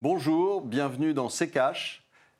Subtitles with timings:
[0.00, 1.50] Bonjour, bienvenue dans C'est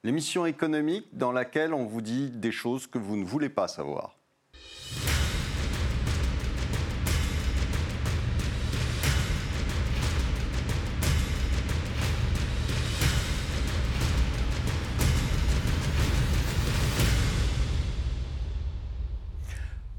[0.04, 4.14] l'émission économique dans laquelle on vous dit des choses que vous ne voulez pas savoir.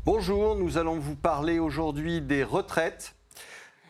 [0.05, 3.15] Bonjour, nous allons vous parler aujourd'hui des retraites,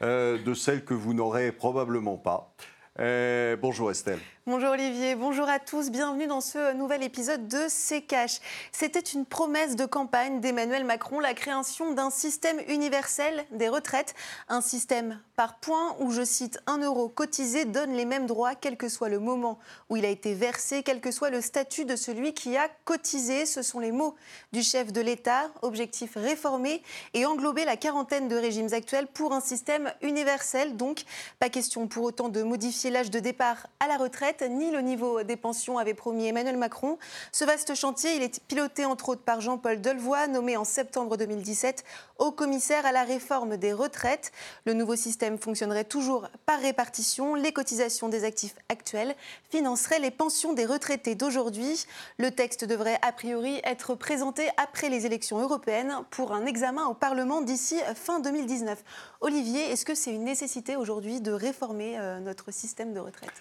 [0.01, 2.55] euh, de celles que vous n'aurez probablement pas.
[2.97, 4.19] Euh, bonjour Estelle.
[4.52, 8.39] Bonjour Olivier, bonjour à tous, bienvenue dans ce nouvel épisode de C'est Cash.
[8.71, 14.15] C'était une promesse de campagne d'Emmanuel Macron, la création d'un système universel des retraites,
[14.47, 18.75] un système par points où, je cite, un euro cotisé donne les mêmes droits quel
[18.75, 21.95] que soit le moment où il a été versé, quel que soit le statut de
[21.95, 23.45] celui qui a cotisé.
[23.45, 24.15] Ce sont les mots
[24.51, 26.81] du chef de l'État, objectif réformer
[27.14, 30.75] et englober la quarantaine de régimes actuels pour un système universel.
[30.75, 31.04] Donc,
[31.37, 35.23] pas question pour autant de modifier l'âge de départ à la retraite ni le niveau
[35.23, 36.98] des pensions avait promis Emmanuel Macron.
[37.31, 41.84] Ce vaste chantier, il est piloté entre autres par Jean-Paul Delevoye, nommé en septembre 2017
[42.18, 44.31] au commissaire à la réforme des retraites.
[44.66, 47.36] Le nouveau système fonctionnerait toujours par répartition.
[47.36, 49.16] Les cotisations des actifs actuels
[49.50, 51.86] financeraient les pensions des retraités d'aujourd'hui.
[52.18, 56.94] Le texte devrait a priori être présenté après les élections européennes pour un examen au
[56.94, 58.84] Parlement d'ici fin 2019.
[59.22, 63.31] Olivier, est-ce que c'est une nécessité aujourd'hui de réformer euh, notre système de retraite?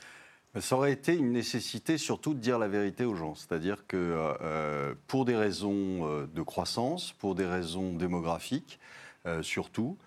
[0.56, 3.34] Ça aurait été une nécessité surtout de dire la vérité aux gens.
[3.34, 8.78] C'est-à-dire que euh, euh, pour des raisons euh, de croissance, pour des raisons démographiques
[9.42, 9.98] surtout,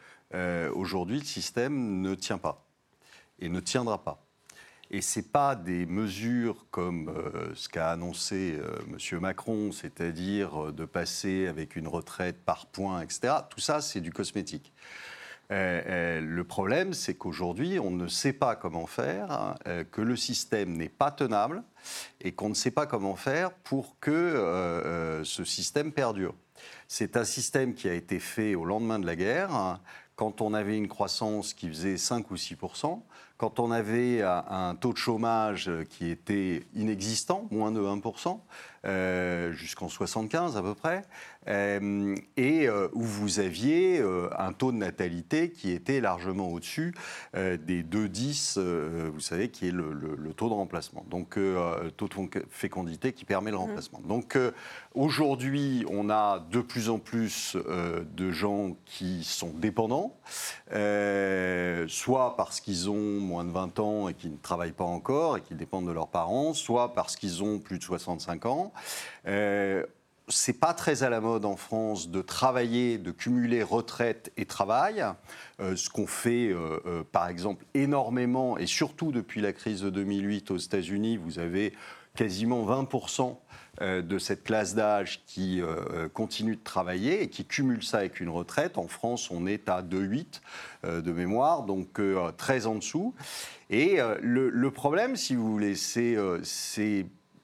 [0.73, 2.66] aujourd'hui le système ne tient pas
[3.38, 4.25] et ne tiendra pas.
[4.89, 7.14] Et ce n'est pas des mesures comme
[7.53, 8.58] ce qu'a annoncé
[8.89, 9.20] M.
[9.20, 13.36] Macron, c'est-à-dire de passer avec une retraite par points, etc.
[13.48, 14.73] Tout ça, c'est du cosmétique.
[15.52, 20.16] Euh, euh, le problème, c'est qu'aujourd'hui, on ne sait pas comment faire, euh, que le
[20.16, 21.63] système n'est pas tenable
[22.21, 26.35] et qu'on ne sait pas comment faire pour que ce système perdure.
[26.88, 29.80] C'est un système qui a été fait au lendemain de la guerre,
[30.15, 33.02] quand on avait une croissance qui faisait 5 ou 6%
[33.37, 37.99] quand on avait un taux de chômage qui était inexistant, moins de 1
[38.83, 41.03] jusqu'en 75 à peu près,
[41.47, 46.93] euh, et euh, où vous aviez euh, un taux de natalité qui était largement au-dessus
[47.33, 48.59] des 2,10,
[49.09, 51.05] vous savez, qui est le, taux de remplacement.
[51.09, 51.37] Donc,
[51.97, 53.61] taux de fécondité qui permet le mmh.
[53.61, 54.02] remplacement.
[54.02, 54.37] Donc,
[54.93, 60.15] aujourd'hui, on a de plus en plus de gens qui sont dépendants,
[61.87, 65.41] soit parce qu'ils ont moins de 20 ans et qui ne travaillent pas encore et
[65.41, 68.70] qui dépendent de leurs parents, soit parce qu'ils ont plus de 65 ans
[70.32, 75.04] c'est pas très à la mode en France de travailler, de cumuler retraite et travail.
[75.59, 79.89] Euh, ce qu'on fait, euh, euh, par exemple, énormément, et surtout depuis la crise de
[79.89, 81.73] 2008 aux États-Unis, vous avez
[82.15, 83.37] quasiment 20%
[83.80, 85.61] de cette classe d'âge qui
[86.14, 88.77] continue de travailler et qui cumule ça avec une retraite.
[88.77, 92.02] En France, on est à 2,8 de mémoire, donc
[92.36, 93.15] très en dessous.
[93.70, 96.17] Et le, problème, si vous voulez, c'est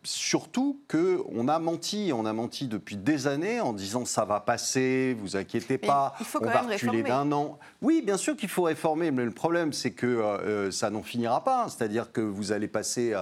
[0.03, 2.11] surtout qu'on a menti.
[2.13, 6.45] On a menti depuis des années en disant ça va passer, vous inquiétez pas, on
[6.45, 7.59] va reculer d'un an.
[7.81, 11.43] Oui, bien sûr qu'il faut réformer, mais le problème, c'est que euh, ça n'en finira
[11.43, 11.67] pas.
[11.69, 13.13] C'est-à-dire que vous allez passer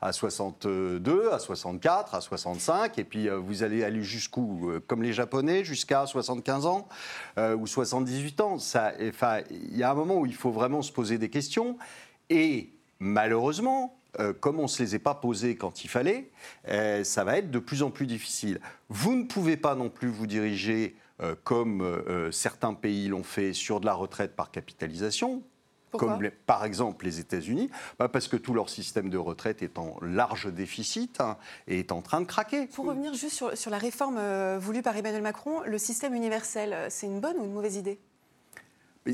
[0.00, 5.02] à, 62, à 64, à 65, et puis euh, vous allez aller jusqu'où euh, Comme
[5.02, 6.88] les Japonais, jusqu'à 75 ans
[7.58, 8.56] ou 78 ans.
[8.98, 11.76] Il y a un moment où il faut vraiment se poser des questions.
[12.28, 16.30] Et malheureusement, euh, comme on ne se les est pas posées quand il fallait,
[16.68, 18.60] euh, ça va être de plus en plus difficile.
[18.88, 23.80] Vous ne pouvez pas non plus vous diriger euh, comme certains pays l'ont fait sur
[23.80, 25.42] de la retraite par capitalisation.
[25.92, 29.96] comme par exemple les États-Unis, bah, parce que tout leur système de retraite est en
[30.02, 32.68] large déficit hein, et est en train de craquer.
[32.68, 34.20] Pour revenir juste sur, sur la réforme
[34.58, 37.98] voulue par Emmanuel Macron, le système universel, c'est une bonne ou une mauvaise idée?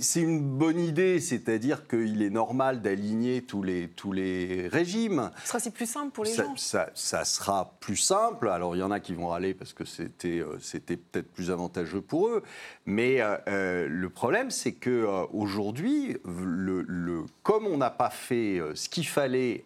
[0.01, 5.31] C'est une bonne idée, c'est-à-dire qu'il est normal d'aligner tous les, tous les régimes.
[5.45, 6.55] Ce sera plus simple pour les gens.
[6.57, 8.49] Ça, sera plus simple.
[8.49, 11.53] Alors il y en a qui vont râler parce que c'était, euh, c'était peut-être plus
[11.53, 12.43] avantageux pour eux.
[12.85, 18.89] Mais euh, euh, le problème, c'est qu'aujourd'hui, le, le, comme on n'a pas fait ce
[18.89, 19.65] qu'il fallait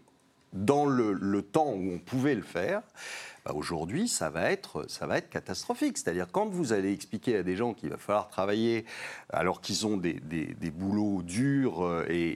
[0.53, 2.83] dans le, le temps où on pouvait le faire,
[3.51, 4.87] bah, aujourd'hui, ça va être,
[5.31, 5.99] catastrophique.
[5.99, 8.85] C'est-à-dire quand vous allez expliquer à des gens qu'il va falloir travailler
[9.33, 12.31] alors qu'ils ont des, des, boulots durs euh, et,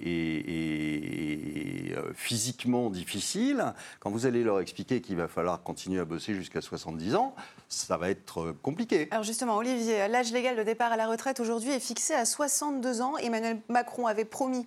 [1.96, 6.60] euh, physiquement difficiles, quand vous allez leur expliquer qu'il va falloir continuer à bosser jusqu'à
[6.60, 7.36] 70 ans,
[7.68, 9.06] ça va être euh, compliqué.
[9.12, 13.02] Alors justement, Olivier, l'âge légal de départ à la retraite aujourd'hui est fixé à 62
[13.02, 13.16] ans.
[13.18, 14.66] Emmanuel Macron avait promis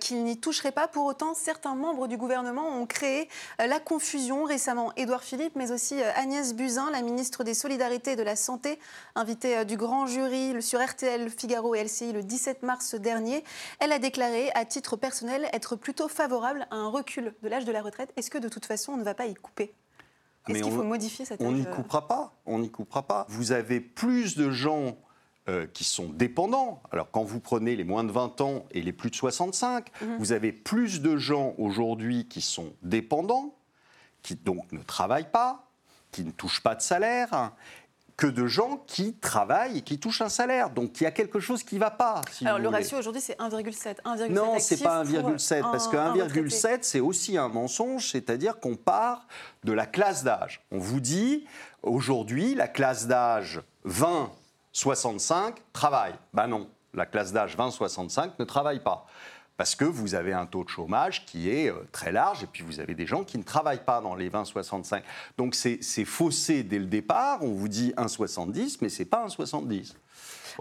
[0.00, 0.88] qu'il n'y toucherait pas.
[0.88, 3.28] Pour autant, certains membres du gouvernement ont créé
[3.58, 4.92] la confusion récemment.
[4.96, 8.78] Édouard Philippe, mais aussi Agnès Buzyn, la ministre des Solidarités et de la Santé,
[9.14, 13.44] invitée du grand jury sur RTL, Figaro et LCI le 17 mars dernier.
[13.80, 17.72] Elle a déclaré, à titre personnel, être plutôt favorable à un recul de l'âge de
[17.72, 18.12] la retraite.
[18.16, 19.74] Est-ce que de toute façon, on ne va pas y couper?
[20.48, 22.32] Est-ce qu'il faut modifier cette On n'y coupera pas.
[22.46, 23.26] On n'y coupera pas.
[23.28, 24.96] Vous avez plus de gens
[25.48, 26.82] euh, qui sont dépendants.
[26.90, 30.16] Alors quand vous prenez les moins de 20 ans et les plus de 65, mhm.
[30.18, 33.54] vous avez plus de gens aujourd'hui qui sont dépendants,
[34.22, 35.65] qui donc ne travaillent pas,
[36.10, 37.52] qui ne touchent pas de salaire
[38.16, 40.70] que de gens qui travaillent et qui touchent un salaire.
[40.70, 42.22] Donc il y a quelque chose qui ne va pas.
[42.44, 44.30] Alors le ratio aujourd'hui c'est 1,7.
[44.30, 49.26] Non, c'est pas 1,7 parce que 1,7 c'est aussi un mensonge, c'est-à-dire qu'on part
[49.64, 50.62] de la classe d'âge.
[50.70, 51.44] On vous dit
[51.82, 56.14] aujourd'hui la classe d'âge 20-65 travaille.
[56.32, 59.06] Ben non, la classe d'âge 20-65 ne travaille pas
[59.56, 62.62] parce que vous avez un taux de chômage qui est euh, très large, et puis
[62.62, 65.02] vous avez des gens qui ne travaillent pas dans les 20-65.
[65.38, 69.94] Donc c'est faussé dès le départ, on vous dit 1,70, mais ce n'est pas 1,70.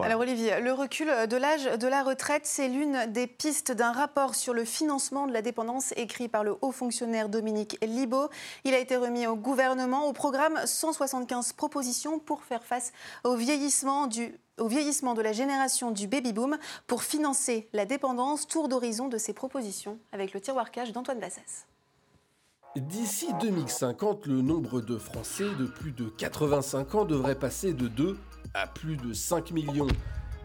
[0.01, 4.36] Alors Olivier, le recul de l'âge de la retraite, c'est l'une des pistes d'un rapport
[4.36, 8.30] sur le financement de la dépendance écrit par le haut fonctionnaire Dominique Libaud.
[8.65, 12.92] Il a été remis au gouvernement au programme 175 propositions pour faire face
[13.24, 16.57] au vieillissement du au vieillissement de la génération du baby-boom
[16.88, 18.48] pour financer la dépendance.
[18.48, 21.68] Tour d'horizon de ces propositions avec le tiroir cash d'Antoine Bassès.
[22.77, 28.18] D'ici 2050, le nombre de Français de plus de 85 ans devrait passer de 2
[28.55, 29.87] à plus de 5 millions.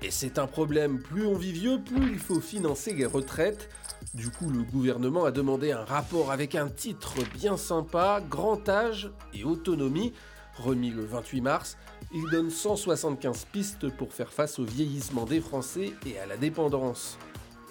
[0.02, 3.68] Et c'est un problème, plus on vit vieux, plus il faut financer les retraites.
[4.14, 9.10] Du coup, le gouvernement a demandé un rapport avec un titre bien sympa, Grand âge
[9.34, 10.12] et autonomie,
[10.58, 11.76] remis le 28 mars.
[12.12, 17.18] Il donne 175 pistes pour faire face au vieillissement des Français et à la dépendance.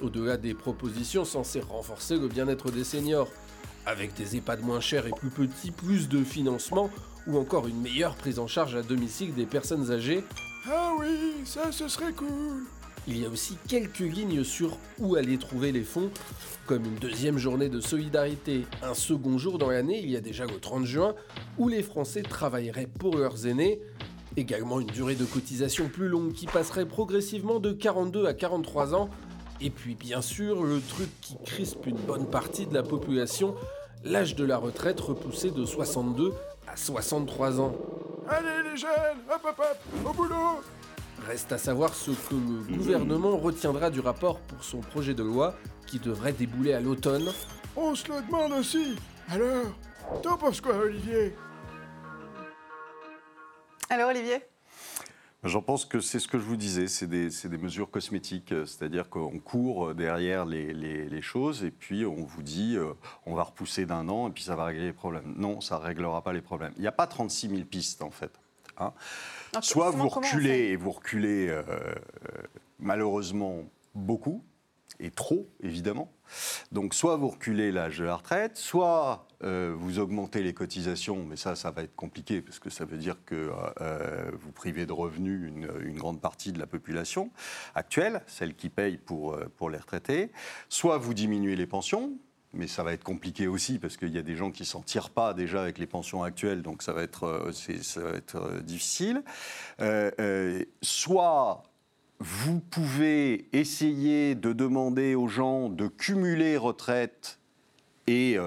[0.01, 3.27] Au-delà des propositions censées renforcer le bien-être des seniors,
[3.85, 6.89] avec des EHPAD moins chers et plus petits, plus de financement
[7.29, 10.23] ou encore une meilleure prise en charge à domicile des personnes âgées.
[10.69, 12.65] Ah oui, ça ce serait cool.
[13.07, 16.11] Il y a aussi quelques lignes sur où aller trouver les fonds,
[16.65, 20.45] comme une deuxième journée de solidarité, un second jour dans l'année, il y a déjà
[20.45, 21.15] le 30 juin,
[21.57, 23.79] où les Français travailleraient pour leurs aînés,
[24.37, 29.09] également une durée de cotisation plus longue qui passerait progressivement de 42 à 43 ans,
[29.61, 33.55] et puis bien sûr le truc qui crispe une bonne partie de la population,
[34.03, 36.33] l'âge de la retraite repoussé de 62
[36.71, 37.75] à 63 ans.
[38.27, 40.61] Allez les jeunes, hop hop hop, au boulot
[41.27, 45.55] Reste à savoir ce que le gouvernement retiendra du rapport pour son projet de loi
[45.85, 47.29] qui devrait débouler à l'automne.
[47.75, 48.95] On se le demande aussi.
[49.29, 49.65] Alors,
[50.21, 51.35] t'en penses quoi Olivier?
[53.89, 54.43] Alors Olivier?
[55.45, 59.09] J'en pense que c'est ce que je vous disais, c'est des, mesures cosmétiques, euh, c'est-à-dire
[59.09, 62.93] qu'on court derrière les, choses et puis on vous dit euh,
[63.25, 65.33] on va repousser d'un an et puis ça va régler les problèmes.
[65.37, 66.73] Non, ça ne réglera pas les problèmes.
[66.75, 68.31] Il n'y a pas 36 000 pistes en fait.
[68.77, 68.93] Hein.
[69.61, 71.63] Soit vous reculez et vous reculez euh,
[72.79, 73.63] malheureusement
[73.95, 74.43] beaucoup
[74.99, 76.11] et trop évidemment.
[76.71, 81.35] Donc soit vous reculez l'âge de la retraite, soit euh, vous augmentez les cotisations, mais
[81.35, 83.51] ça, ça va être compliqué parce que ça veut dire que
[83.81, 87.31] euh, vous privez de revenus une, grande partie de la population
[87.75, 90.31] actuelle, celle qui paye pour, euh, pour les retraités.
[90.69, 92.13] Soit vous diminuez les pensions,
[92.53, 95.09] mais ça va être compliqué aussi parce qu'il y a des gens qui s'en tirent
[95.09, 99.23] pas déjà avec les pensions actuelles, donc ça va être, ça va être difficile.
[100.81, 101.63] soit
[102.19, 107.39] vous pouvez essayer de demander aux gens de cumuler retraite
[108.07, 108.37] et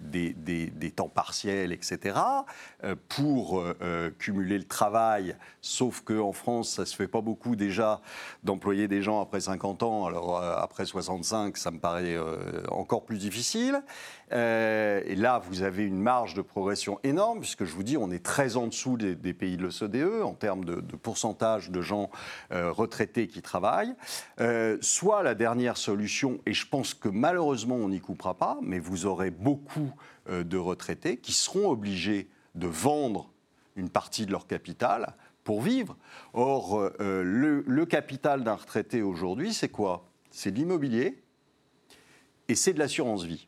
[0.00, 2.18] des, temps partiels, etc.,
[2.84, 7.20] euh, pour euh, euh, cumuler le travail, sauf qu'en France, ça ne se fait pas
[7.20, 8.00] beaucoup déjà
[8.44, 12.16] d'employer des gens après 50 ans, alors après 65, ça me paraît
[12.68, 13.82] encore plus difficile.
[14.32, 18.24] Et là, vous avez une marge de progression énorme, puisque je vous dis, on est
[18.24, 22.10] très en dessous des, pays de l'OCDE en termes de, pourcentage de gens
[22.50, 23.94] retraités qui travaillent.
[24.80, 29.06] soit la dernière solution, et je pense que malheureusement, on n'y coupera pas, mais vous
[29.06, 29.92] aurez beaucoup
[30.28, 33.30] euh, de retraités qui seront obligés de vendre
[33.76, 35.14] une partie de leur capital
[35.44, 35.96] pour vivre.
[36.32, 40.08] Or, euh, le, capital d'un retraité aujourd'hui, c'est quoi?
[40.32, 41.22] C'est de l'immobilier
[42.48, 43.46] et c'est de l'assurance vie.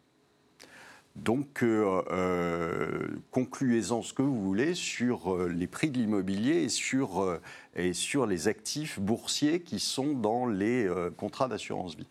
[1.19, 6.69] Donc, euh, euh, concluez-en ce que vous voulez sur euh, les prix de l'immobilier et
[6.69, 7.41] sur, euh,
[7.75, 12.07] et sur les actifs boursiers qui sont dans les contrats d'assurance vie.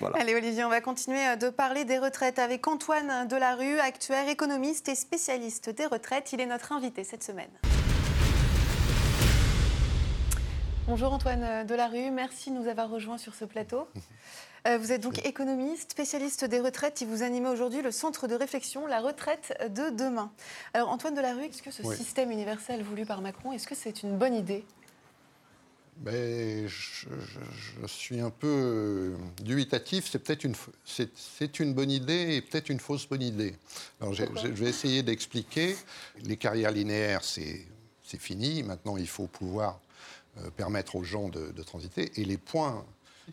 [0.00, 0.16] Voilà.
[0.18, 4.94] Allez Olivier, on va continuer de parler des retraites avec Antoine Delarue, actuaire, économiste et
[4.94, 6.32] spécialiste des retraites.
[6.32, 7.50] Il est notre invité cette semaine.
[10.88, 13.86] Bonjour Antoine Delarue, merci de nous avoir rejoints sur ce plateau.
[14.68, 18.34] Euh, Vous êtes donc économiste, spécialiste des retraites et vous animez aujourd'hui le centre de
[18.36, 20.30] réflexion La retraite de demain.
[20.72, 21.96] Alors Antoine Delarue, est-ce que ce Oui.
[21.96, 24.64] système universel voulu par Macron, est-ce que c'est une bonne idée?
[25.98, 30.08] Ben, je, je- je suis un peu euh, dubitatif.
[30.10, 30.54] C'est peut-être une,
[30.84, 33.54] c'est, une bonne idée et peut-être une fausse bonne idée.
[34.00, 35.76] Alors, je vais essayer d'expliquer.
[36.24, 37.66] Les carrières linéaires, c'est,
[38.04, 38.62] c'est fini.
[38.62, 39.80] Maintenant, il faut pouvoir
[40.38, 42.10] euh, permettre aux gens de, de transiter.
[42.20, 42.84] Et les points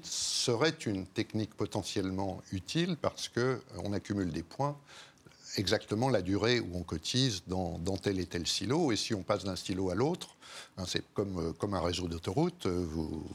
[0.04, 4.78] seraient une technique potentiellement utile parce que euh, accumule des points
[5.58, 8.92] exactement la durée où on cotise dans, tel et tel silo.
[8.92, 10.36] Et si on passe d'un silo à l'autre,
[10.86, 13.26] c'est comme, euh, comme un réseau d'autoroute, euh, vous,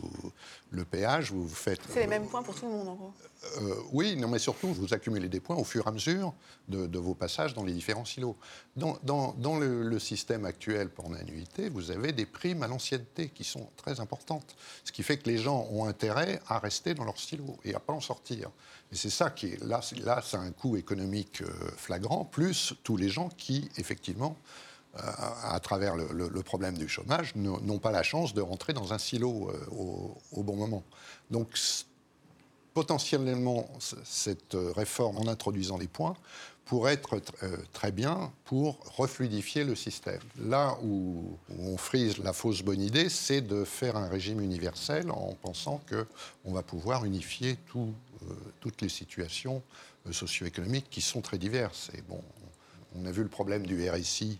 [0.70, 1.80] le péage, vous, faites...
[1.90, 3.12] C'est les mêmes points pour tout le monde en gros.
[3.60, 6.32] Euh, oui, non, mais surtout, vous accumulez des points au fur et à mesure
[6.68, 8.36] de, de vos passages dans les différents silos.
[8.76, 13.28] Dans, dans- dans le, le système actuel pour annuité, vous avez des primes à l'ancienneté
[13.28, 14.56] qui sont très importantes.
[14.84, 17.80] Ce qui fait que les gens ont intérêt à rester dans leur silo et à
[17.80, 18.50] pas en sortir.
[18.90, 21.42] Et c'est ça qui est là, là, c'est un coût économique
[21.76, 24.36] flagrant, plus tous les gens qui, effectivement,
[24.96, 29.50] à travers le, problème du chômage, n'ont pas la chance de rentrer dans un silo
[29.50, 30.84] euh, au, bon moment.
[31.30, 31.48] Donc,
[32.74, 33.68] potentiellement,
[34.04, 36.14] cette euh, réforme en introduisant les points
[36.64, 40.20] pourrait être euh, très bien pour refluidifier le système.
[40.40, 45.34] Là où, on frise la fausse bonne idée, c'est de faire un régime universel en
[45.42, 49.62] pensant qu'on va pouvoir unifier tout, euh, toutes les situations
[50.06, 51.90] euh, socio-économiques qui sont très diverses.
[51.94, 52.20] Et bon,
[52.96, 54.38] on a vu le problème du RSI,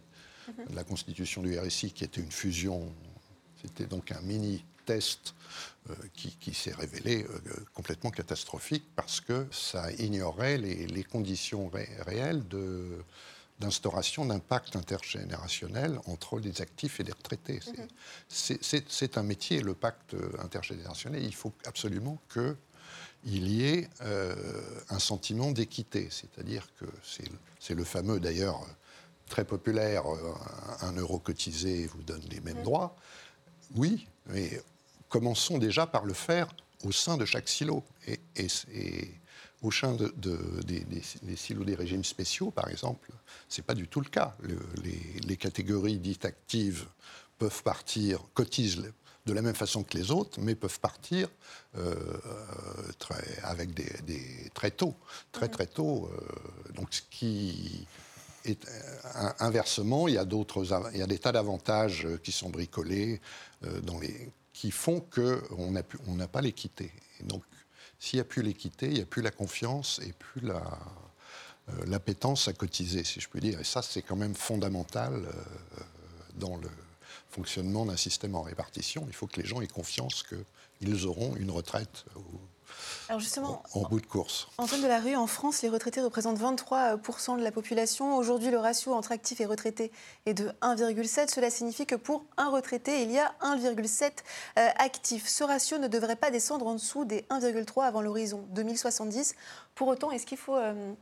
[0.71, 2.93] de la constitution du RSI, qui était une fusion,
[3.63, 5.35] c'était donc un mini-test
[5.91, 7.39] euh, qui, qui s'est révélé euh,
[7.75, 12.99] complètement catastrophique parce que ça ignorait les, les conditions ré- réelles de
[13.61, 17.61] d'instauration d'un pacte intergénérationnel entre les actifs et les retraités.
[18.29, 21.23] C'est- c'est un métier, le pacte intergénérationnel.
[21.23, 22.57] Il faut absolument que
[23.25, 24.35] il y ait euh,
[24.91, 26.09] un sentiment d'équité.
[26.11, 26.85] C'est-à-dire que
[27.61, 28.67] c'est le- fameux, d'ailleurs, euh,
[29.29, 30.35] très populaire, euh,
[30.81, 32.97] un, un euro cotisé vous donne les mêmes droits.
[33.75, 34.63] Oui, mais
[35.09, 36.49] commençons déjà par le faire
[36.85, 37.83] au sein de chaque silo.
[38.07, 39.11] Et, et- et
[39.63, 43.11] au sein de, de- des, des- des silos des régimes spéciaux, par exemple,
[43.49, 44.37] ce n'est pas du tout le cas.
[44.43, 46.87] Le- les, les catégories dites actives
[47.39, 48.83] peuvent partir, cotisent
[49.27, 51.29] de la même façon que les autres, mais peuvent partir
[51.79, 51.95] euh,
[52.99, 54.95] très, avec des, des- très tôt,
[55.33, 56.11] très très tôt.
[56.13, 57.87] euh, donc ce qui
[58.45, 62.33] est euh, inversement, il y a d'autres, il y a des tas d'avantages euh, qui
[62.33, 63.21] sont bricolés
[63.65, 63.81] euh,
[64.53, 66.93] qui font que on n'a pas l'équité.
[67.21, 67.43] Et donc,
[67.99, 70.63] s'il n'y a plus l'équité, il n'y a plus la confiance et plus la
[71.87, 73.59] l'appétence à cotiser, si je puis dire.
[73.59, 75.27] Et ça, c'est quand même fondamental
[76.35, 76.69] dans le
[77.31, 79.07] fonctionnement d'un système en répartition.
[79.09, 80.23] Il faut que les gens aient confiance
[80.79, 82.05] qu'ils auront une retraite
[83.09, 84.49] Alors justement, en bout de course.
[84.59, 88.17] Antoine Delarue, en France, les retraités représentent 23% de la population.
[88.17, 89.93] Aujourd'hui, le ratio entre actifs et retraités
[90.27, 91.33] est de 1,7.
[91.33, 94.11] Cela signifie que pour un retraité, il y a 1,7
[94.59, 95.29] euh, actifs.
[95.29, 99.35] Ce ratio ne devrait pas descendre en dessous des 1,3 avant l'horizon 2070.
[99.75, 100.93] Pour autant, est-ce qu'il faut euh,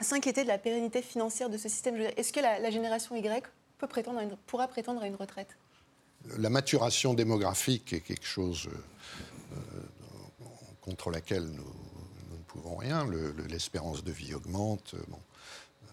[0.00, 1.96] s'inquiéter de la pérennité financière de ce système?
[2.16, 3.44] Est-ce que la, la génération Y
[3.78, 5.56] peut prétendre une- pourra prétendre à une retraite?
[6.38, 8.68] La maturation démographique est quelque chose
[9.52, 9.56] euh,
[10.80, 11.74] contre laquelle nous,
[12.30, 13.04] nous ne pouvons rien.
[13.04, 14.94] Le- le- L'espérance de vie augmente.
[14.94, 15.18] euh, Bon.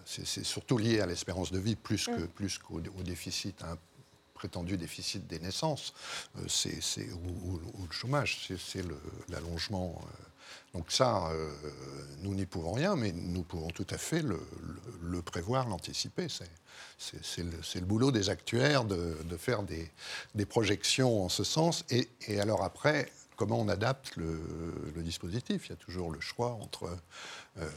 [0.05, 3.77] C'est surtout lié à l'espérance de vie plus plus qu'au au déficit, un
[4.33, 5.93] prétendu déficit des naissances,
[6.37, 8.85] euh, c'est ou, ou- ou le chômage, c'est-
[9.27, 10.01] l'allongement.
[10.01, 10.23] euh.
[10.73, 11.51] Donc ça, euh,
[12.21, 16.27] nous n'y pouvons rien, mais nous pouvons tout à fait le, le- le prévoir, l'anticiper.
[16.29, 19.91] C'est- le, boulot des actuaires de, de faire des,
[20.35, 21.83] des projections en ce sens.
[21.89, 24.41] Et, et alors après, comment on adapte le,
[24.95, 26.89] le dispositif Il y a toujours le choix entre
[27.59, 27.69] euh,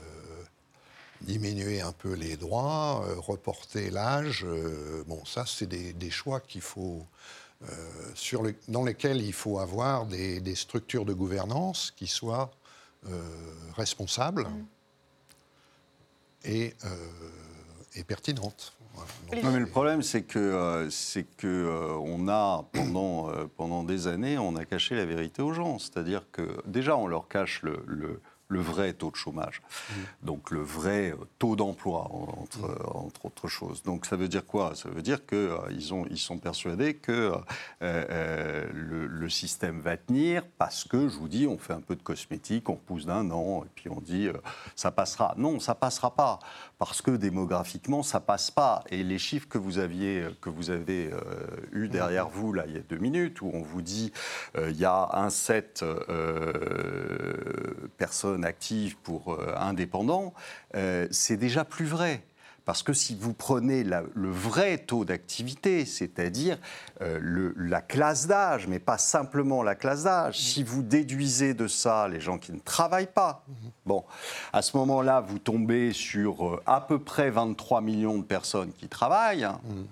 [1.20, 4.44] diminuer un peu les droits, euh, reporter l'âge.
[4.44, 7.06] euh, bon, ça, c'est des, des choix qu'il faut,
[8.14, 12.50] sur le- dans lesquels il faut avoir des, des structures de gouvernance qui soient
[13.76, 14.46] responsables
[16.44, 16.88] et, euh,
[17.96, 18.74] et pertinentes.
[18.94, 19.10] Voilà.
[19.32, 23.46] Donc, Non, mais le problème, c'est que, euh, c'est que euh, on a pendant, euh,
[23.56, 25.78] pendant des années, on a caché la vérité aux gens.
[25.78, 28.20] C'est-à-dire que déjà, on leur cache le, le-
[28.50, 29.62] le vrai taux de chômage.
[29.62, 29.94] Mmh.
[30.26, 32.96] Donc le vrai taux d'emploi, entre, mmh.
[32.96, 33.82] entre, autres choses.
[33.84, 34.72] Donc ça veut dire quoi?
[34.74, 37.36] Ça veut dire qu'ils euh, ils sont persuadés que euh,
[37.82, 42.02] euh, le, système va tenir parce que, je vous dis, on fait un peu de
[42.02, 44.28] cosmétique, on repousse d'un an et puis on dit
[44.74, 45.34] ça passera.
[45.38, 46.40] Non, ça passera pas
[46.78, 48.82] parce que démographiquement, ça passe pas.
[48.90, 51.10] Et les chiffres que vous, aviez, que vous avez
[51.70, 52.32] eu derrière mmh.
[52.32, 54.12] vous, là, il y a deux minutes, où on vous dit
[54.58, 55.84] il y a un set
[57.96, 60.34] personnes actives pour euh, indépendants,
[60.74, 62.22] euh, c'est déjà plus vrai.
[62.66, 66.58] Parce que si vous prenez le vrai taux d'activité, c'est-à-dire
[67.00, 70.40] euh, la classe d'âge, mais pas simplement la classe d'âge, mmh.
[70.40, 73.52] si vous déduisez de ça les gens qui ne travaillent pas, mmh.
[73.86, 74.04] bon,
[74.52, 79.46] à ce moment-là, vous tombez sur à peu près 23 millions de personnes qui travaillent
[79.46, 79.82] mmh.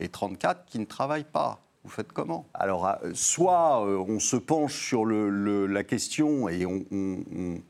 [0.00, 1.60] et 34 qui ne travaillent pas.
[1.86, 2.46] Vous faites comment?
[2.52, 7.60] Alors, euh, soit on se penche sur le, la question et on, on,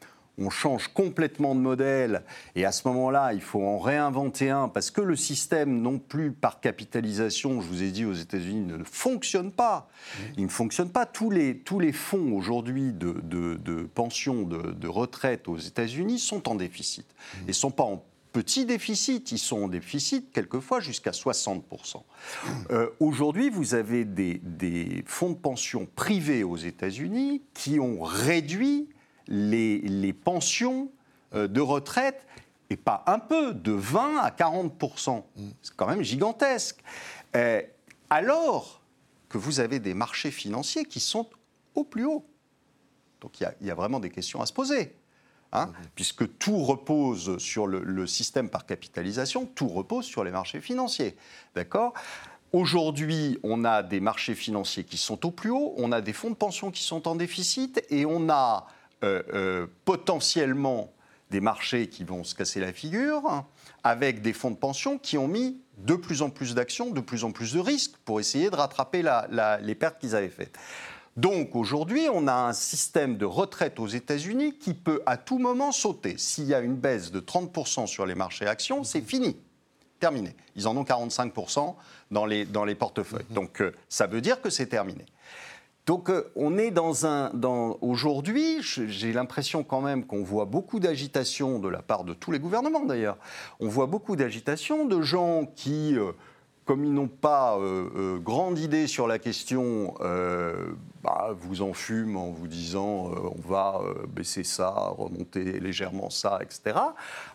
[0.50, 2.23] change complètement de modèle,
[2.55, 6.33] et à ce moment-là, il faut en réinventer un, parce que le système, non plus
[6.33, 9.88] par capitalisation, je vous ai dit aux États-Unis, ne fonctionne pas.
[10.37, 11.07] Il ne fonctionne pas.
[11.07, 16.19] Tous les, tous les fonds aujourd'hui de, de, de pension, de, de, retraite aux États-Unis
[16.19, 17.07] sont en déficit.
[17.45, 18.05] Et ne sont pas en
[18.37, 19.25] petits déficits.
[19.33, 22.02] Ils sont en déficit quelquefois jusqu'à 60%.
[22.71, 28.88] Euh, aujourd'hui, vous avez des, fonds de pension privés aux États-Unis qui ont réduit
[29.28, 30.90] les, pensions
[31.35, 32.26] euh, de retraite,
[32.71, 35.23] et pas un peu, de 20 à 40%.
[35.62, 36.83] C'est quand même gigantesque.
[37.35, 37.62] Euh,
[38.11, 38.80] alors
[39.28, 41.28] que vous avez des marchés financiers qui sont
[41.75, 42.25] au plus haut.
[43.21, 44.95] Donc il y, a vraiment des questions à se poser.
[45.52, 51.16] Hein, puisque tout repose sur le, système par capitalisation, tout repose sur les marchés financiers.
[51.54, 51.95] D'accord?
[52.52, 56.30] Aujourd'hui, on a des marchés financiers qui sont au plus haut, on a des fonds
[56.30, 58.66] de pension qui sont en déficit et on a
[59.85, 60.93] potentiellement
[61.31, 63.47] des marchés qui vont se casser la figure hein,
[63.83, 67.25] avec des fonds de pension qui ont mis de plus en plus d'actions, de plus
[67.25, 69.05] en plus de risques pour essayer de rattraper
[69.62, 70.57] les pertes qu'ils avaient faites.
[71.17, 75.73] Donc aujourd'hui, on a un système de retraite aux États-Unis qui peut à tout moment
[75.73, 76.19] sauter.
[76.19, 79.37] S'il y a une baisse de 30% sur les marchés actions, c'est fini.
[79.99, 80.37] Terminé.
[80.57, 81.75] Ils en ont 45%
[82.11, 83.25] dans les, dans les portefeuilles.
[83.31, 83.35] Mhm.
[83.35, 85.07] Donc euh, ça veut dire que c'est terminé.
[85.87, 87.31] Donc euh, on est dans un...
[87.81, 92.40] Aujourd'hui, j'ai l'impression quand même qu'on voit beaucoup d'agitation de la part de tous les
[92.40, 93.16] gouvernements d'ailleurs.
[93.61, 95.97] On voit beaucoup d'agitation de gens qui...
[95.97, 96.12] Euh,
[96.64, 99.94] comme ils n'ont pas euh, grande idée sur la question,
[101.05, 106.77] bah, vous en fument en vous disant on va baisser ça, remonter légèrement ça, etc.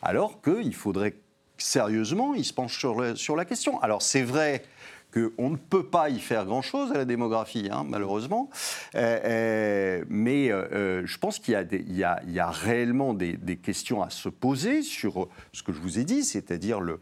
[0.02, 1.16] Alors qu'il faudrait
[1.58, 2.86] sérieusement, ils se penchent
[3.16, 3.82] sur la question.
[3.82, 4.64] Alors c'est vrai
[5.14, 8.50] qu'on ne peut pas y faire grand-chose à la démographie, hein, malheureusement.
[8.94, 15.72] mais je pense qu'il y, a réellement des, questions à se poser sur ce que
[15.72, 17.00] je vous ai dit, c'est-à-dire le,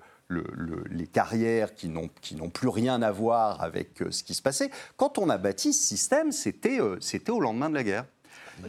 [0.89, 4.69] les carrières qui n'ont plus rien à voir avec euh, ce qui se passait.
[4.97, 8.05] Quand on a bâti ce système, c'était euh, au lendemain de la guerre.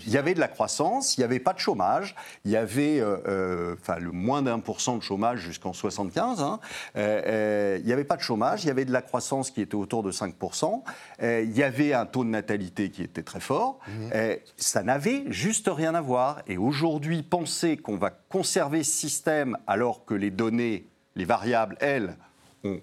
[0.07, 3.01] Il y avait de la croissance, il n'y avait pas de chômage, il y avait
[3.01, 6.43] euh, enfin, le moins d'un pour cent de chômage jusqu'en 75.
[6.43, 6.61] Hein.
[6.97, 10.03] il n'y avait pas de chômage, il y avait de la croissance qui était autour
[10.03, 10.83] de 5%,
[11.23, 13.79] il y avait un taux de natalité qui était très fort.
[13.89, 14.11] Mmh.
[14.57, 16.43] ça n'avait juste rien à voir.
[16.47, 22.17] Et aujourd'hui, penser qu'on va conserver ce système alors que les données les variables, elles,
[22.65, 22.81] ont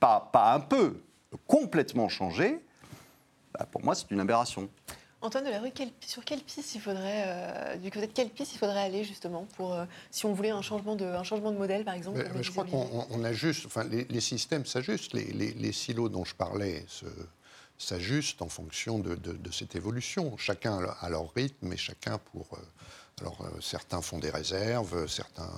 [0.00, 1.02] pas, pas un peu,
[1.46, 2.64] complètement changé,
[3.52, 4.68] bah, pour moi, c'est une aberration.
[5.22, 5.70] Antoine Delarue,
[6.04, 9.46] sur quelle piste il faudrait, euh, du côté de quelle piste il faudrait aller justement
[9.56, 12.50] pour, euh, si on voulait un changement de, un changement de modèle, par exemple Je
[12.50, 16.84] crois qu'on ajuste, enfin, les, systèmes s'ajustent, les, silos dont je parlais
[17.78, 19.16] s'ajustent en fonction de,
[19.52, 20.36] cette évolution.
[20.36, 22.46] Chacun à leur rythme et chacun pour.
[22.54, 22.56] Euh,
[23.20, 25.50] alors, certains font des réserves, certains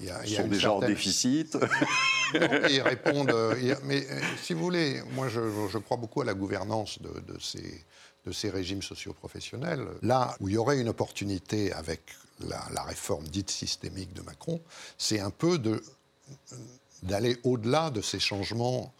[0.00, 1.56] il euh, y a, sont déjà en déficit.
[2.34, 3.30] ils répondent.
[3.30, 7.84] Euh, mais euh, si vous voulez, moi je, crois beaucoup à la gouvernance de, ces,
[8.26, 9.86] de ces régimes socioprofessionnels.
[10.02, 12.00] Là où il y aurait une opportunité avec
[12.48, 14.60] la, réforme dite systémique de Macron,
[14.98, 15.82] c'est un peu de
[17.02, 18.94] d'aller au-delà de ces changements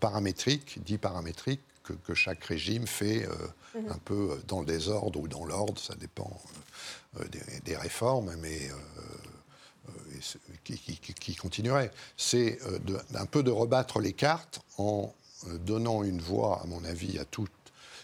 [0.00, 3.28] paramétriques, dits paramétriques, que, chaque régime fait
[3.76, 3.92] mhm.
[3.92, 6.40] un peu dans le désordre ou dans l'ordre, ça dépend
[7.20, 7.24] euh,
[7.64, 8.74] des, réformes, mais euh,
[10.36, 11.90] euh, qui, qui, continuerait.
[12.16, 12.58] C'est
[13.14, 15.12] un peu de rebattre les cartes en
[15.60, 17.50] donnant une voix, à mon avis, à toutes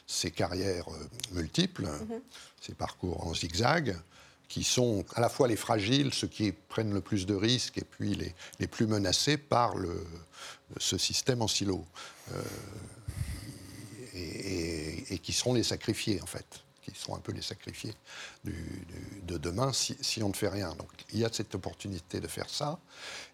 [0.07, 0.87] ces carrières
[1.33, 2.21] multiples, mhm.
[2.61, 3.97] ces parcours en zigzag,
[4.49, 7.85] qui sont à la fois les fragiles, ceux qui prennent le plus de risques, et
[7.85, 10.05] puis les, les plus menacés par le,
[10.79, 11.85] ce système en silo.
[14.15, 16.65] et, et, qui seront les sacrifiés, en fait.
[16.83, 17.95] Qui sont un peu les sacrifiés
[18.45, 20.75] de demain si, on ne fait rien.
[20.75, 22.79] Donc il y a cette opportunité de faire ça.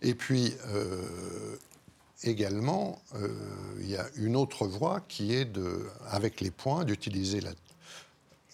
[0.02, 1.56] Et puis euh,
[2.22, 3.28] également, euh,
[3.80, 7.40] il y a une autre voie qui est, de, avec les points, d'utiliser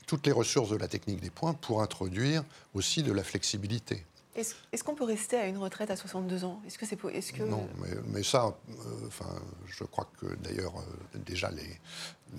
[0.06, 4.04] toutes les ressources de la technique des points pour introduire aussi de la flexibilité.
[4.34, 6.62] Est-ce qu'on peut rester à une retraite à 62 ans?
[6.66, 7.68] Est-ce que c'est est que non
[8.06, 9.28] mais, ça, euh, enfin,
[9.66, 11.78] je crois que d'ailleurs euh, déjà les,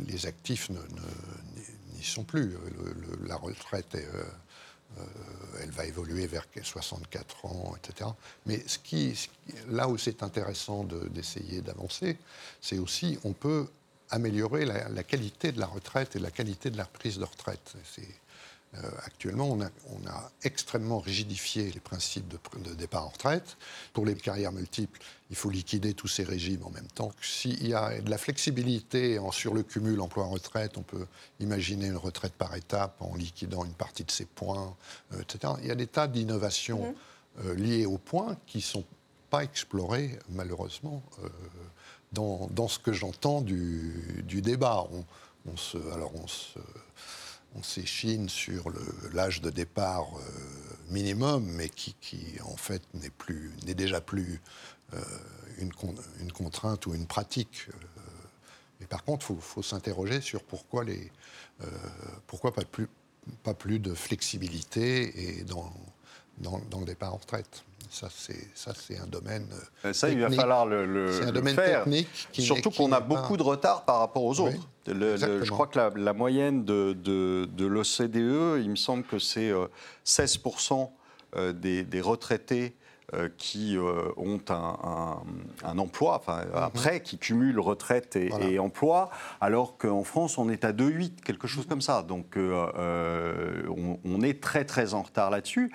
[0.08, 0.72] les actifs
[2.12, 2.58] sont plus.
[3.26, 5.06] la retraite euh,
[5.62, 8.10] elle va évoluer vers 64 ans, etc.
[8.46, 9.28] Mais ce qui,
[9.70, 12.18] là où c'est intéressant d'essayer d'avancer,
[12.62, 13.68] c'est aussi on peut
[14.10, 17.74] améliorer la, la, qualité de la retraite et la qualité de la prise de retraite.
[18.76, 23.58] Euh, actuellement, on a, extrêmement rigidifié les principes de, départ en retraite.
[23.94, 27.12] Pour les carrières multiples, il faut liquider tous ces régimes en même temps.
[27.22, 31.06] S'il y a de la flexibilité sur le cumul emploi-retraite, on peut
[31.40, 34.76] imaginer une retraite par étape en liquidant une partie de ses points,
[35.14, 35.54] euh, etc.
[35.62, 37.46] Il y a des tas d'innovations mmh.
[37.46, 38.86] euh, liées aux points qui ne sont
[39.30, 41.02] pas explorées, malheureusement,
[42.12, 44.88] dans, ce que j'entends du, débat.
[45.48, 46.60] On, se, alors on se
[47.56, 48.72] on s'échine sur
[49.13, 50.22] l'âge de départ euh,
[50.89, 51.96] minimum, mais qui,
[52.44, 54.42] en fait n'est déjà plus
[54.94, 55.02] euh,
[55.60, 55.72] une,
[56.32, 57.68] contrainte ou une pratique.
[57.70, 58.02] Euh.
[58.80, 60.86] mais par contre, il faut, s'interroger sur pourquoi
[63.44, 67.63] pas plus de flexibilité dans le départ en retraite.
[67.94, 68.08] Ça,
[68.74, 69.48] c'est un domaine.
[69.86, 71.84] Euh, ça, il va falloir le, le, un domaine faire.
[71.84, 72.28] technique.
[72.32, 74.68] Surtout qu'on a beaucoup de retard par rapport aux autres.
[74.88, 79.52] je crois que la, moyenne de, de, l'OCDE, il me semble que c'est
[80.06, 80.90] 16%
[81.36, 81.54] euh, euh,
[81.84, 82.76] des, retraités
[83.38, 83.78] qui
[84.18, 86.52] ont un, emploi, enfin, mhm.
[86.56, 91.68] après, qui cumulent retraite et, emploi, alors qu'en France, on est à 2,8, quelque chose
[91.68, 92.02] comme ça.
[92.02, 95.72] Donc, on, on, est très, très en retard là-dessus.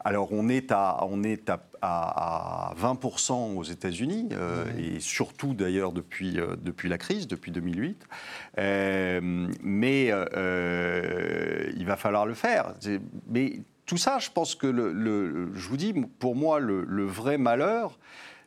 [0.00, 6.40] Alors on est à, on est à, 20% aux États-Unis, euh, et surtout d'ailleurs depuis,
[6.40, 8.04] euh, depuis la crise, depuis 2008.
[8.58, 12.74] Euh, mais il va falloir le faire.
[13.28, 17.98] Mais tout ça, je pense que, le, je vous dis, pour moi, le, vrai malheur,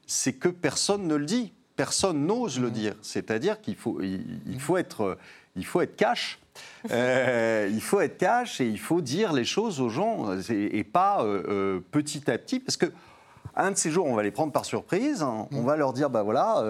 [0.07, 1.53] c'est que personne ne le dit.
[1.75, 2.95] Personne n'ose le dire.
[3.01, 5.17] C'est-à-dire qu'il faut, il, faut être,
[5.55, 6.40] il faut être cash
[6.91, 11.23] euh, il faut être cash et il faut dire les choses aux gens et, pas
[11.23, 12.87] euh, euh, petit à petit, parce que
[13.53, 15.47] un de ces jours, on va les prendre par surprise, hein.
[15.51, 15.65] on mm.
[15.65, 16.63] va leur dire, bah voilà,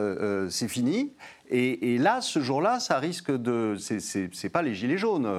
[0.50, 1.14] c'est fini.
[1.52, 3.76] Et, là, ce jour-là, ça risque de.
[3.78, 5.30] C'est pas les gilets jaunes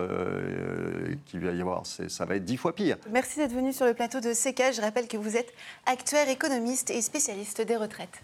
[1.27, 2.97] qu'il va y avoir, ça va être dix fois pire.
[3.11, 4.75] Merci d'être venu sur le plateau de CK.
[4.77, 5.53] Je rappelle que vous êtes
[5.85, 8.23] actuaire économiste et spécialiste des retraites.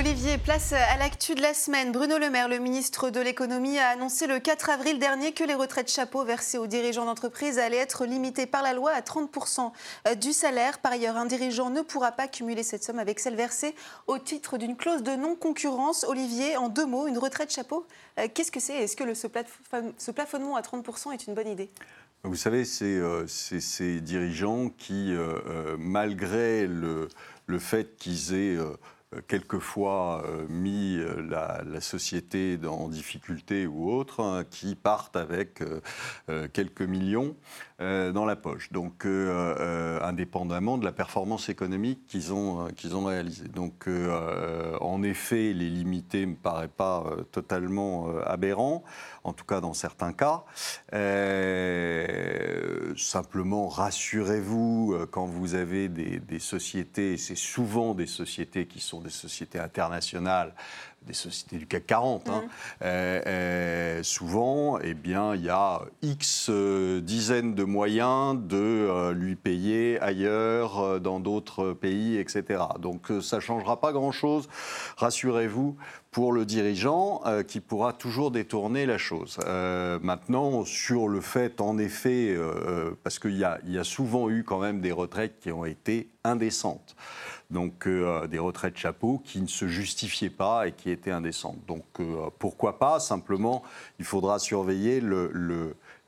[0.00, 1.92] Olivier, place à l'actu de la semaine.
[1.92, 5.52] Bruno Le Maire, le ministre de l'économie, a annoncé le 4 avril dernier que les
[5.52, 9.72] retraites chapeaux versées aux dirigeants d'entreprise allaient être limitées par la loi à 30%
[10.18, 10.78] du salaire.
[10.78, 13.74] Par ailleurs, un dirigeant ne pourra pas cumuler cette somme avec celle versée
[14.06, 16.04] au titre d'une clause de non-concurrence.
[16.04, 17.86] Olivier, en deux mots, une retraite chapeau,
[18.18, 18.76] euh, qu'est-ce que c'est?
[18.76, 21.68] Est-ce que ce plafonnement à 30% est une bonne idée?
[22.22, 27.08] Vous savez, c'est euh, ces dirigeants qui, euh, malgré le,
[27.58, 28.76] fait qu'ils aient euh,
[29.26, 35.62] quelquefois euh, mis euh, la, société en difficulté ou autre, hein, qui partent avec
[36.52, 37.34] quelques millions
[37.78, 38.70] dans la poche.
[38.70, 43.48] Donc, indépendamment de la performance économique qu'ils ont, qu'ils ont réalisée.
[43.48, 43.88] Donc,
[44.80, 48.84] en effet, les limiter ne me paraît pas totalement aberrant,
[49.24, 50.44] en tout cas dans certains cas.
[52.96, 59.10] simplement, rassurez-vous, quand vous avez des, des sociétés, c'est souvent des sociétés qui sont des
[59.10, 60.54] sociétés internationales,
[61.06, 62.48] des sociétés du CAC 40, hein, mhm.
[62.82, 69.36] euh, euh, souvent, eh bien, il y a X euh, dizaines de moyens de lui
[69.36, 72.64] payer ailleurs, dans d'autres pays, etc.
[72.78, 74.48] Donc ça ne changera pas grand-chose,
[74.96, 75.76] rassurez-vous,
[76.10, 79.38] pour le dirigeant qui pourra toujours détourner la chose.
[80.02, 82.36] maintenant, sur le fait, en effet,
[83.04, 86.96] parce qu'il y, a souvent eu quand même des retraites qui ont été indécentes
[87.50, 91.58] donc euh, des retraites chapeau qui ne se justifiaient pas et qui étaient indécentes.
[91.66, 93.00] Donc euh, pourquoi pas?
[93.00, 93.62] Simplement,
[93.98, 95.00] il faudra surveiller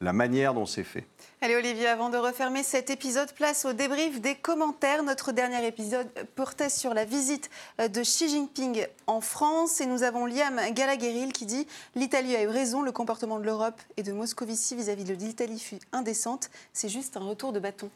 [0.03, 1.05] la manière dont c'est fait.
[1.41, 5.03] Allez Olivier, avant de refermer cet épisode, place au débrief des commentaires.
[5.03, 10.03] Notre dernier épisode portait sur la visite euh, de Xi Jinping en France et nous
[10.03, 14.13] avons Liam Galagueril qui dit l'Italie a eu raison, le comportement de l'Europe et de
[14.13, 17.91] Moscovici vis-à-vis -vis de l'Italie fut indécente, c'est juste un retour de bâton.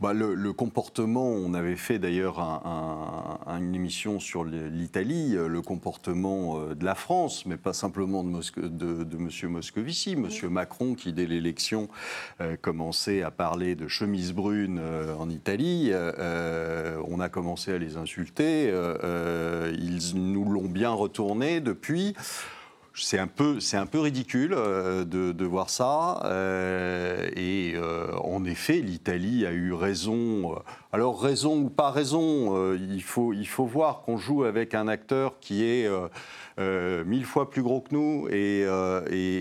[0.00, 2.38] Bah, le, comportement, on avait fait d'ailleurs
[3.46, 8.68] une émission sur l'Italie, euh, le comportement euh, de la France, mais pas simplement de,
[8.68, 9.50] de, M.
[9.50, 10.28] Moscovici, M.
[10.50, 11.88] Macron qui, dès l'élection,
[12.40, 14.80] euh, commençait à parler de chemise brune
[15.18, 15.92] en Italie.
[15.92, 18.68] on a commencé à les insulter.
[18.68, 22.14] ils nous l'ont bien retourné depuis
[23.00, 26.20] c'est un peu, un peu ridicule euh, de, voir ça.
[26.24, 30.54] Euh, et euh, en effet, l'Italie a eu raison.
[30.92, 35.38] Alors raison ou pas raison, il faut, il faut voir qu'on joue avec un acteur
[35.40, 35.88] qui est
[36.58, 38.28] mille fois plus gros que nous.
[38.30, 38.66] Et,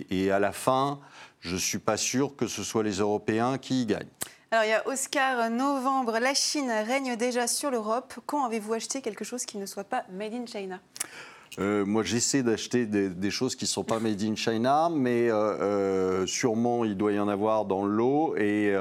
[0.09, 0.99] et, à la fin,
[1.39, 4.07] je suis pas sûr que ce soit les Européens qui y gagnent.
[4.49, 8.13] Alors il y a Oscar novembre, la Chine règne déjà sur l'Europe.
[8.25, 10.79] Quand avez-vous acheté quelque chose qui ne soit pas made in China?
[11.59, 15.35] Euh, moi, j'essaie d'acheter des, choses qui ne sont pas made in China, mais euh,
[15.35, 18.35] euh, sûrement il doit y en avoir dans le lot.
[18.37, 18.73] Et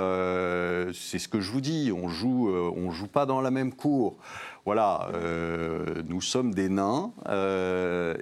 [0.93, 4.17] c'est ce que je vous dis, on joue, on joue pas dans la même cour.
[4.65, 5.11] Voilà,
[6.09, 7.13] nous sommes des nains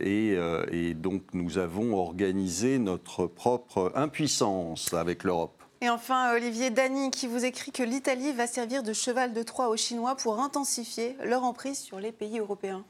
[0.01, 0.37] et,
[0.73, 5.63] et, donc nous avons organisé notre propre impuissance avec l'Europe.
[5.81, 9.69] Et enfin, Olivier Dany qui vous écrit que l'Italie va servir de cheval de Troie
[9.69, 12.85] aux Chinois pour intensifier leur emprise sur les pays européens.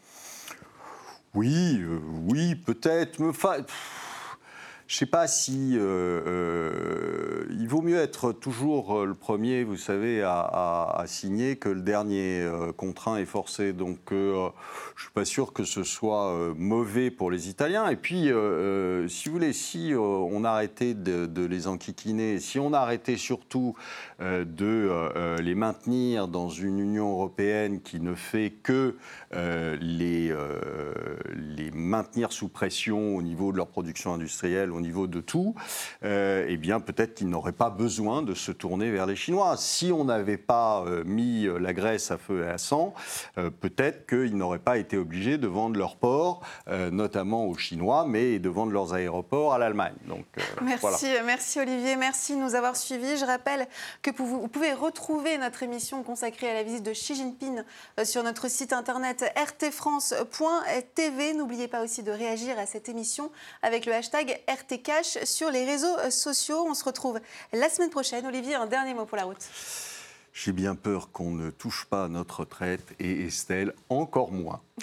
[1.35, 3.19] Oui, euh, oui, peut-être.
[3.19, 3.33] Me
[4.87, 9.79] je ne sais pas si euh, euh, il vaut mieux être toujours le premier, vous
[9.79, 13.73] savez, à, signer que le dernier contraint et forcé.
[13.73, 14.51] Donc, je ne
[14.99, 17.89] suis pas sûr que ce soit mauvais pour les Italiens.
[17.89, 18.31] Et puis,
[19.09, 23.75] si vous voulez, si on arrêtait de, les enquiquiner, si on arrêtait surtout
[24.21, 28.97] de les maintenir dans une Union européenne qui ne fait que
[29.33, 30.35] les
[31.75, 35.55] maintenir sous pression au niveau de leur production industrielle, au niveau de tout,
[36.05, 39.57] euh, eh bien peut-être qu'ils n'auraient pas besoin de se tourner vers les Chinois.
[39.57, 42.95] Si on n'avait pas euh, mis euh, la Grèce à feu et à sang,
[43.61, 46.43] peut-être qu'ils n'auraient pas été obligés de vendre leurs ports,
[46.93, 49.95] notamment aux Chinois, mais de vendre leurs aéroports à l'Allemagne.
[50.07, 50.25] Donc,
[50.63, 53.17] merci, merci Olivier, merci de nous avoir suivis.
[53.17, 53.67] Je rappelle
[54.03, 57.63] que vous pouvez retrouver notre émission consacrée à la visite de Xi Jinping
[58.05, 61.35] sur notre site internet rtfrance.tv.
[61.35, 63.31] N'oubliez pas aussi de réagir à cette émission
[63.63, 66.67] avec le hashtag RT Cash sur les réseaux sociaux.
[66.69, 67.21] On se retrouve
[67.53, 68.27] la semaine prochaine.
[68.27, 69.49] Olivier, un dernier mot pour la route.
[70.33, 74.61] J'ai bien peur qu'on ne touche pas notre retraite et Estelle encore moins.